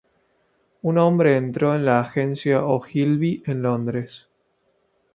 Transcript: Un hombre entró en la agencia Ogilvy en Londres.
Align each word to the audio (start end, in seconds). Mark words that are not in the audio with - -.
Un 0.81 0.97
hombre 0.97 1.37
entró 1.37 1.75
en 1.75 1.85
la 1.85 1.99
agencia 1.99 2.65
Ogilvy 2.65 3.43
en 3.45 3.61
Londres. 3.61 4.27